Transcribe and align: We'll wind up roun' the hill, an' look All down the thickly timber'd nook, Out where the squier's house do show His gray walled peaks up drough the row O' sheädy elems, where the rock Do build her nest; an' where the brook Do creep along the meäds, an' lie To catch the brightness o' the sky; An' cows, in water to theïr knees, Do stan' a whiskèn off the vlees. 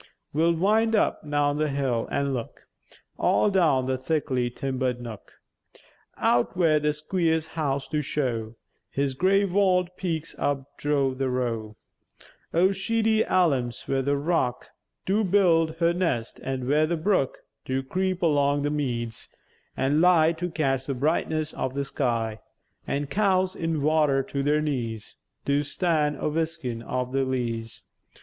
We'll 0.33 0.53
wind 0.55 0.95
up 0.95 1.21
roun' 1.23 1.57
the 1.59 1.67
hill, 1.69 2.07
an' 2.09 2.33
look 2.33 2.65
All 3.19 3.51
down 3.51 3.85
the 3.85 3.99
thickly 3.99 4.49
timber'd 4.49 4.99
nook, 4.99 5.33
Out 6.17 6.57
where 6.57 6.79
the 6.79 6.91
squier's 6.91 7.45
house 7.53 7.87
do 7.87 8.01
show 8.01 8.55
His 8.89 9.13
gray 9.13 9.45
walled 9.45 9.95
peaks 9.97 10.33
up 10.39 10.75
drough 10.79 11.19
the 11.19 11.29
row 11.29 11.75
O' 12.51 12.69
sheädy 12.69 13.23
elems, 13.27 13.87
where 13.87 14.01
the 14.01 14.17
rock 14.17 14.71
Do 15.05 15.23
build 15.23 15.75
her 15.75 15.93
nest; 15.93 16.39
an' 16.41 16.67
where 16.67 16.87
the 16.87 16.97
brook 16.97 17.37
Do 17.63 17.83
creep 17.83 18.23
along 18.23 18.63
the 18.63 18.69
meäds, 18.69 19.27
an' 19.77 20.01
lie 20.01 20.31
To 20.31 20.49
catch 20.49 20.87
the 20.87 20.95
brightness 20.95 21.53
o' 21.55 21.69
the 21.69 21.85
sky; 21.85 22.39
An' 22.87 23.05
cows, 23.05 23.55
in 23.55 23.83
water 23.83 24.23
to 24.23 24.43
theïr 24.43 24.63
knees, 24.63 25.17
Do 25.45 25.61
stan' 25.61 26.15
a 26.15 26.23
whiskèn 26.23 26.83
off 26.83 27.11
the 27.11 27.19
vlees. 27.23 27.83